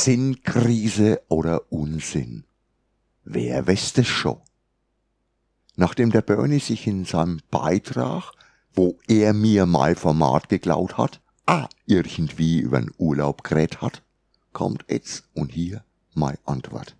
Sinnkrise 0.00 1.22
oder 1.26 1.72
Unsinn? 1.72 2.44
Wer 3.24 3.66
weiß 3.66 3.94
es 3.96 4.06
schon? 4.06 4.40
Nachdem 5.74 6.12
der 6.12 6.22
Bernie 6.22 6.60
sich 6.60 6.86
in 6.86 7.04
seinem 7.04 7.40
Beitrag, 7.50 8.30
wo 8.72 8.96
er 9.08 9.32
mir 9.32 9.66
mein 9.66 9.96
Format 9.96 10.48
geklaut 10.48 10.98
hat, 10.98 11.20
ah, 11.46 11.68
irgendwie 11.84 12.60
übern 12.60 12.92
Urlaub 12.96 13.42
gerät 13.42 13.80
hat, 13.80 14.04
kommt 14.52 14.84
jetzt 14.88 15.24
und 15.34 15.50
hier 15.50 15.82
meine 16.14 16.38
Antwort. 16.44 16.96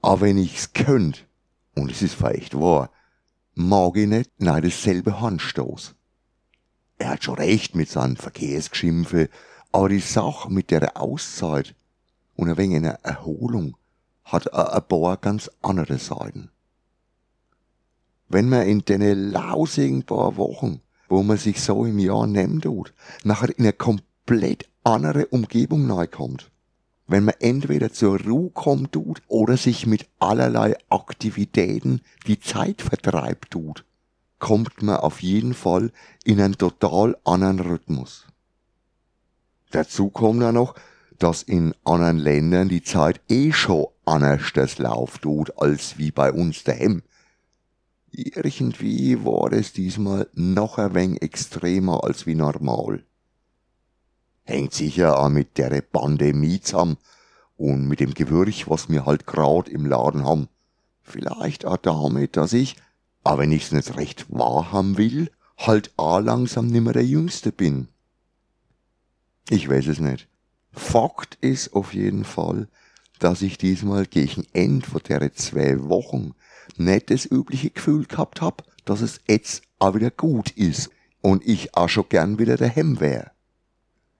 Aber 0.00 0.22
wenn 0.22 0.38
ich's 0.38 0.72
könnt, 0.72 1.26
und 1.74 1.90
es 1.90 2.00
ist 2.00 2.14
vielleicht 2.14 2.58
wahr, 2.58 2.90
mag 3.54 3.98
ich 3.98 4.08
nicht 4.08 4.30
nein 4.38 4.62
dasselbe 4.62 5.20
Handstoß. 5.20 5.94
Er 6.96 7.10
hat 7.10 7.24
schon 7.24 7.34
recht 7.34 7.74
mit 7.74 7.90
seinen 7.90 8.16
Verkehrsgeschimpfe, 8.16 9.28
aber 9.72 9.90
die 9.90 10.00
Sache 10.00 10.50
mit 10.50 10.70
der 10.70 10.96
Auszeit 10.96 11.74
und 12.36 12.48
ein 12.48 12.56
wenig 12.56 12.76
einer 12.76 12.98
Erholung 13.02 13.76
hat 14.24 14.52
ein 14.52 14.82
paar 14.88 15.16
ganz 15.16 15.50
andere 15.62 15.98
Seiten. 15.98 16.50
Wenn 18.28 18.48
man 18.48 18.66
in 18.66 18.84
den 18.84 19.30
lausigen 19.30 20.02
paar 20.04 20.36
Wochen, 20.36 20.80
wo 21.08 21.22
man 21.22 21.36
sich 21.36 21.60
so 21.60 21.84
im 21.84 21.98
Jahr 21.98 22.26
nehmen 22.26 22.60
tut, 22.60 22.94
nachher 23.22 23.56
in 23.56 23.64
eine 23.64 23.72
komplett 23.72 24.68
andere 24.82 25.26
Umgebung 25.26 25.86
neu 25.86 26.06
kommt, 26.06 26.50
wenn 27.06 27.24
man 27.24 27.34
entweder 27.38 27.92
zur 27.92 28.18
Ruhe 28.20 28.50
kommt 28.50 28.92
tut 28.92 29.22
oder 29.28 29.56
sich 29.56 29.86
mit 29.86 30.08
allerlei 30.18 30.76
Aktivitäten 30.88 32.00
die 32.26 32.40
Zeit 32.40 32.80
vertreibt 32.80 33.50
tut, 33.50 33.84
kommt 34.38 34.82
man 34.82 34.96
auf 34.96 35.22
jeden 35.22 35.54
Fall 35.54 35.92
in 36.24 36.40
einen 36.40 36.56
total 36.56 37.16
anderen 37.24 37.60
Rhythmus. 37.60 38.26
Dazu 39.70 40.08
kommt 40.08 40.42
dann 40.42 40.54
noch, 40.54 40.74
dass 41.18 41.42
in 41.42 41.74
anderen 41.84 42.18
Ländern 42.18 42.68
die 42.68 42.82
Zeit 42.82 43.20
eh 43.28 43.52
schon 43.52 43.86
anders 44.04 44.52
das 44.54 44.78
Lauf 44.78 45.18
tut, 45.18 45.58
als 45.58 45.98
wie 45.98 46.10
bei 46.10 46.32
uns 46.32 46.64
daheim. 46.64 47.02
Irgendwie 48.10 49.24
war 49.24 49.52
es 49.52 49.72
diesmal 49.72 50.28
noch 50.34 50.78
ein 50.78 50.94
wenig 50.94 51.22
extremer 51.22 52.04
als 52.04 52.26
wie 52.26 52.34
normal. 52.34 53.04
Hängt 54.44 54.74
sicher 54.74 55.18
auch 55.18 55.30
mit 55.30 55.58
der 55.58 55.80
Pandemie 55.80 56.60
zusammen 56.60 56.98
und 57.56 57.88
mit 57.88 58.00
dem 58.00 58.14
Gewürch, 58.14 58.68
was 58.68 58.88
wir 58.88 59.06
halt 59.06 59.26
grad 59.26 59.68
im 59.68 59.86
Laden 59.86 60.24
haben. 60.24 60.48
Vielleicht 61.02 61.64
auch 61.64 61.76
damit, 61.76 62.36
dass 62.36 62.52
ich, 62.52 62.76
aber 63.22 63.42
wenn 63.42 63.52
ich's 63.52 63.72
nicht 63.72 63.96
recht 63.96 64.26
wahr 64.30 64.70
haben 64.70 64.96
will, 64.96 65.30
halt 65.56 65.92
auch 65.96 66.20
langsam 66.20 66.66
nimmer 66.66 66.92
der 66.92 67.04
Jüngste 67.04 67.52
bin. 67.52 67.88
Ich 69.50 69.68
weiß 69.68 69.86
es 69.88 69.98
nicht. 69.98 70.28
Fakt 70.74 71.38
ist 71.40 71.72
auf 71.74 71.94
jeden 71.94 72.24
Fall, 72.24 72.68
dass 73.18 73.42
ich 73.42 73.58
diesmal 73.58 74.06
gegen 74.06 74.44
End 74.52 74.86
von 74.86 75.00
der 75.08 75.32
zwei 75.32 75.88
Wochen 75.88 76.34
nicht 76.76 77.10
das 77.10 77.26
übliche 77.26 77.70
Gefühl 77.70 78.06
gehabt 78.06 78.40
hab, 78.40 78.64
dass 78.84 79.00
es 79.00 79.20
jetzt 79.26 79.62
auch 79.78 79.94
wieder 79.94 80.10
gut 80.10 80.50
ist 80.50 80.90
und 81.20 81.46
ich 81.46 81.76
auch 81.76 81.88
schon 81.88 82.08
gern 82.08 82.38
wieder 82.38 82.56
daheim 82.56 83.00
wär. 83.00 83.32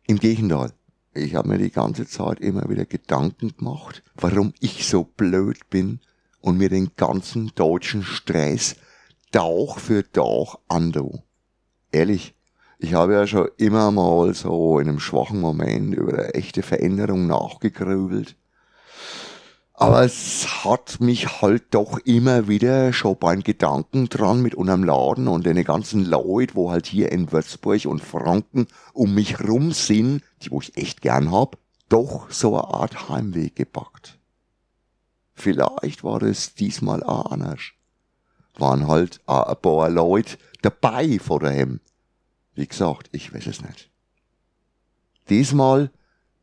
Im 0.07 0.19
Gegenteil, 0.19 0.73
ich 1.13 1.35
habe 1.35 1.49
mir 1.49 1.59
die 1.59 1.71
ganze 1.71 2.07
Zeit 2.07 2.41
immer 2.41 2.69
wieder 2.69 2.87
Gedanken 2.87 3.57
gemacht, 3.57 4.03
warum 4.15 4.53
ich 4.61 4.87
so 4.87 5.05
blöd 5.05 5.69
bin 5.71 6.01
und 6.41 6.59
mir 6.59 6.69
den 6.69 6.91
ganzen 6.97 7.53
deutschen 7.55 8.03
Stress 8.03 8.77
Tag 9.33 9.81
für 9.81 10.11
Tag 10.13 10.59
ando. 10.69 11.23
Ehrlich, 11.91 12.34
ich 12.79 12.95
habe 12.95 13.15
ja 13.15 13.27
schon 13.27 13.49
immer 13.57 13.91
mal 13.91 14.35
so 14.35 14.79
in 14.79 14.89
einem 14.89 15.01
schwachen 15.01 15.41
Moment 15.41 15.95
über 15.95 16.15
eine 16.15 16.35
echte 16.35 16.63
Veränderung 16.63 17.27
nachgegrübelt 17.27 18.37
aber 19.77 20.05
es 20.05 20.65
hat 20.65 21.01
mich 21.01 21.43
halt 21.43 21.75
doch 21.75 21.99
immer 21.99 22.47
wieder 22.47 22.93
schon 22.93 23.19
beim 23.19 23.43
Gedanken 23.43 24.09
dran 24.09 24.41
mit 24.41 24.55
unserem 24.55 24.85
Laden 24.85 25.27
und 25.27 25.45
den 25.45 25.63
ganzen 25.65 26.05
Leute, 26.05 26.55
wo 26.55 26.71
halt 26.71 26.87
hier 26.87 27.11
in 27.11 27.33
Würzburg 27.33 27.85
und 27.87 28.01
Franken 28.01 28.69
um 28.93 29.15
mich 29.15 29.41
rum 29.41 29.73
sind, 29.73 30.23
die 30.43 30.53
wo 30.53 30.61
ich 30.61 30.77
echt 30.77 31.03
gern 31.03 31.33
hab, 31.33 31.59
doch 31.89 32.31
so 32.31 32.55
eine 32.55 32.73
Art 32.73 33.09
Heimweh 33.09 33.51
gepackt. 33.51 34.21
Vielleicht 35.35 36.05
war 36.05 36.23
es 36.23 36.55
diesmal 36.55 37.03
auch 37.03 37.33
anders. 37.33 37.61
Waren 38.57 38.87
halt 38.87 39.21
auch 39.27 39.49
ein 39.49 39.57
paar 39.61 39.91
Leute 39.91 40.39
dabei 40.63 41.19
vor 41.19 41.41
daheim. 41.41 41.81
Wie 42.55 42.67
gesagt, 42.67 43.09
ich 43.13 43.35
weiß 43.35 43.47
es 43.47 43.63
nicht. 43.63 43.91
Diesmal 45.29 45.91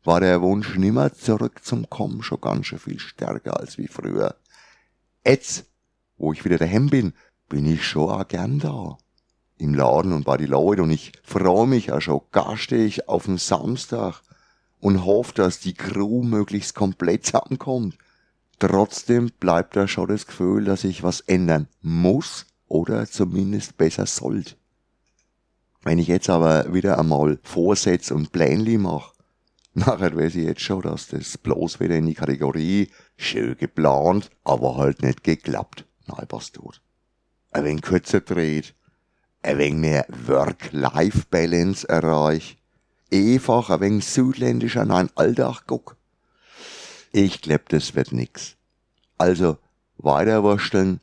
war 0.04 0.20
der 0.20 0.42
Wunsch 0.42 0.76
nimmer 0.76 1.12
zurück 1.14 1.60
zum 1.64 1.88
Kommen 1.88 2.22
schon 2.22 2.40
ganz 2.40 2.66
schön 2.66 2.78
viel 2.78 2.98
stärker 2.98 3.58
als 3.58 3.78
wie 3.78 3.86
früher. 3.86 4.36
Jetzt, 5.24 5.66
wo 6.18 6.32
ich 6.32 6.44
wieder 6.44 6.58
daheim 6.58 6.88
bin, 6.88 7.14
bin 7.48 7.64
ich 7.66 7.86
schon 7.86 8.10
auch 8.10 8.26
gern 8.26 8.58
da. 8.58 8.98
Im 9.56 9.74
Laden 9.74 10.12
und 10.12 10.24
bei 10.24 10.36
die 10.36 10.46
Leute 10.46 10.82
und 10.82 10.90
ich 10.90 11.12
freue 11.22 11.68
mich 11.68 11.92
auch 11.92 12.00
schon 12.00 12.22
garstig 12.32 13.08
auf 13.08 13.26
den 13.26 13.38
Samstag 13.38 14.22
und 14.80 15.04
hoffe, 15.04 15.34
dass 15.34 15.60
die 15.60 15.74
Crew 15.74 16.24
möglichst 16.24 16.74
komplett 16.74 17.26
zusammenkommt. 17.26 17.96
Trotzdem 18.58 19.30
bleibt 19.38 19.76
da 19.76 19.86
schon 19.86 20.08
das 20.08 20.26
Gefühl, 20.26 20.64
dass 20.64 20.82
ich 20.84 21.04
was 21.04 21.20
ändern 21.20 21.68
muss 21.80 22.46
oder 22.66 23.06
zumindest 23.06 23.76
besser 23.76 24.06
sollte. 24.06 24.56
Wenn 25.82 25.98
ich 25.98 26.08
jetzt 26.08 26.30
aber 26.30 26.72
wieder 26.72 26.98
einmal 26.98 27.38
Vorsätze 27.42 28.14
und 28.14 28.32
Plänli 28.32 28.78
mache, 28.78 29.12
Nachher 29.74 30.14
weiß 30.14 30.34
ich 30.34 30.44
jetzt 30.44 30.60
schon, 30.60 30.82
dass 30.82 31.08
das 31.08 31.38
bloß 31.38 31.80
wieder 31.80 31.96
in 31.96 32.04
die 32.04 32.14
Kategorie 32.14 32.90
schön 33.16 33.56
geplant, 33.56 34.28
aber 34.44 34.76
halt 34.76 35.02
nicht 35.02 35.24
geklappt. 35.24 35.86
Nein, 36.06 36.26
passt 36.28 36.56
tut. 36.56 36.82
Ein 37.52 37.64
wenig 37.64 37.82
kürzer 37.82 38.20
dreht, 38.20 38.74
ein 39.40 39.56
wenig 39.56 39.80
mehr 39.80 40.06
Work-Life-Balance 40.26 41.88
erreich, 41.88 42.58
einfach 43.10 43.70
ein 43.70 43.80
wenig 43.80 44.06
südländischer, 44.06 44.84
nein, 44.84 45.08
Alltag 45.14 45.62
guck. 45.66 45.96
Ich 47.12 47.40
glaub, 47.40 47.70
das 47.70 47.94
wird 47.94 48.12
nix. 48.12 48.56
Also, 49.16 49.56
weiterwursteln 49.96 51.00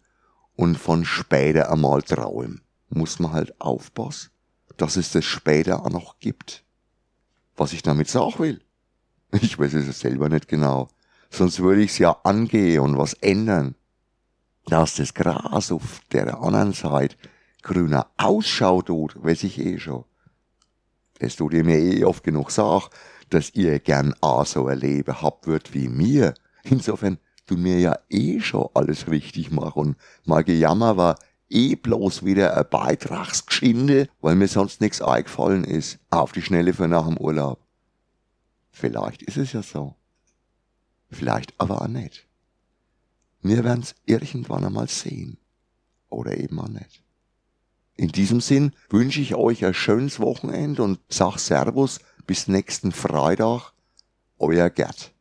und 0.55 0.75
von 0.75 1.05
später 1.05 1.71
einmal 1.71 2.03
träumen. 2.03 2.61
Muss 2.89 3.17
man 3.17 3.33
halt 3.33 3.59
aufpassen, 3.59 4.29
dass 4.81 4.95
es 4.95 5.11
das 5.11 5.25
später 5.25 5.85
auch 5.85 5.89
noch 5.89 6.19
gibt 6.19 6.63
was 7.59 7.73
ich 7.73 7.83
damit 7.83 8.07
sagen 8.07 8.39
will. 8.39 8.61
Ich 9.41 9.59
weiß 9.59 9.73
es 9.73 9.99
selber 9.99 10.29
nicht 10.29 10.47
genau. 10.47 10.87
Sonst 11.29 11.59
würde 11.59 11.83
ich's 11.83 11.99
ja 11.99 12.17
angehen 12.23 12.79
und 12.79 12.97
was 12.97 13.13
ändern. 13.13 13.75
Dass 14.65 14.95
das 14.95 15.13
Gras 15.13 15.71
auf 15.71 16.01
der 16.11 16.41
anderen 16.41 16.73
Seite 16.73 17.15
grüner 17.61 18.07
ausschaut 18.17 18.87
tut, 18.87 19.23
weiß 19.23 19.43
ich 19.43 19.59
eh 19.59 19.77
schon. 19.77 20.05
Es 21.19 21.35
tut 21.35 21.53
ihr 21.53 21.63
mir 21.63 21.77
eh 21.77 22.03
oft 22.05 22.23
genug 22.23 22.49
sagen, 22.49 22.85
dass 23.29 23.53
ihr 23.53 23.79
gern 23.79 24.15
auch 24.21 24.45
so 24.45 24.67
ein 24.67 24.79
Leben 24.79 25.21
habt 25.21 25.45
wird 25.45 25.73
wie 25.73 25.89
mir. 25.89 26.33
Insofern 26.63 27.19
du 27.45 27.57
mir 27.57 27.79
ja 27.79 27.99
eh 28.09 28.39
schon 28.39 28.69
alles 28.73 29.07
richtig 29.09 29.51
machen 29.51 29.95
mal 30.25 30.43
Gejammer 30.43 30.97
war 30.97 31.19
eh 31.49 31.75
bloß 31.75 32.23
wieder 32.23 32.55
ein 32.57 32.65
Beitragsgeschinde, 32.69 34.09
weil 34.21 34.35
mir 34.35 34.47
sonst 34.47 34.81
nichts 34.81 35.01
eingefallen 35.01 35.63
ist, 35.63 35.99
auf 36.09 36.31
die 36.31 36.41
Schnelle 36.41 36.73
für 36.73 36.87
nach 36.87 37.07
dem 37.07 37.17
Urlaub. 37.17 37.59
Vielleicht 38.71 39.21
ist 39.23 39.37
es 39.37 39.53
ja 39.53 39.61
so. 39.61 39.95
Vielleicht 41.09 41.53
aber 41.59 41.81
auch 41.81 41.87
nicht. 41.87 42.27
Wir 43.41 43.63
werden's 43.63 43.95
irgendwann 44.05 44.65
einmal 44.65 44.87
sehen. 44.87 45.37
Oder 46.09 46.37
eben 46.37 46.59
auch 46.59 46.67
nicht. 46.67 47.03
In 47.95 48.09
diesem 48.09 48.41
Sinn 48.41 48.73
wünsche 48.89 49.21
ich 49.21 49.35
euch 49.35 49.65
ein 49.65 49.73
schönes 49.73 50.19
Wochenende 50.19 50.83
und 50.83 50.99
sag 51.09 51.37
Servus 51.37 51.99
bis 52.25 52.47
nächsten 52.47 52.91
Freitag. 52.91 53.73
Euer 54.37 54.69
Gerd. 54.69 55.13